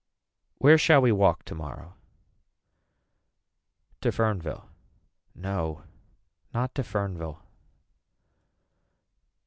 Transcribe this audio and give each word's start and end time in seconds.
Where 0.57 0.79
shall 0.79 0.99
we 0.99 1.11
walk 1.11 1.45
tomorrow. 1.45 1.93
To 4.01 4.09
Fernville. 4.09 4.67
No 5.35 5.83
not 6.55 6.73
to 6.73 6.81
Fernville. 6.81 7.39